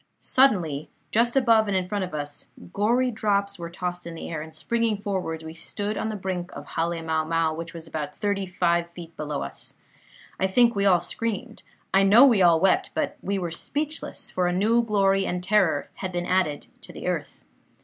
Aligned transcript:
"Suddenly, 0.19 0.89
just 1.11 1.35
above 1.35 1.67
and 1.67 1.77
in 1.77 1.87
front 1.87 2.03
of 2.03 2.15
us, 2.15 2.47
gory 2.73 3.11
drops 3.11 3.59
were 3.59 3.69
tossed 3.69 4.07
in 4.07 4.15
the 4.15 4.31
air, 4.31 4.41
and 4.41 4.55
springing 4.55 4.97
forwards, 4.97 5.43
we 5.43 5.53
stood 5.53 5.95
on 5.95 6.09
the 6.09 6.15
brink 6.15 6.51
of 6.53 6.69
Hale 6.69 6.99
mau 7.03 7.23
mau, 7.23 7.53
which 7.53 7.75
was 7.75 7.85
about 7.87 8.17
thirty 8.17 8.47
five 8.47 8.89
feet 8.93 9.15
below 9.15 9.43
us. 9.43 9.75
I 10.39 10.47
think 10.47 10.75
we 10.75 10.85
all 10.87 11.01
screamed. 11.01 11.61
I 11.93 12.01
know 12.01 12.25
we 12.25 12.41
all 12.41 12.59
wept; 12.59 12.89
but 12.95 13.17
we 13.21 13.37
were 13.37 13.51
speechless, 13.51 14.31
for 14.31 14.47
a 14.47 14.51
new 14.53 14.81
glory 14.81 15.27
and 15.27 15.43
terror 15.43 15.91
had 15.93 16.11
been 16.11 16.25
added 16.25 16.65
to 16.81 16.91
the 16.91 17.05
earth. 17.05 17.43